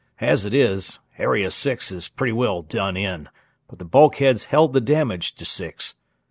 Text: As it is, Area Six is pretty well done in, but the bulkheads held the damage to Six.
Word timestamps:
As 0.19 0.45
it 0.45 0.53
is, 0.55 0.97
Area 1.19 1.51
Six 1.51 1.91
is 1.91 2.07
pretty 2.07 2.31
well 2.33 2.63
done 2.63 2.97
in, 2.97 3.29
but 3.67 3.77
the 3.77 3.85
bulkheads 3.85 4.45
held 4.45 4.73
the 4.73 4.81
damage 4.81 5.35
to 5.35 5.45
Six. 5.45 5.93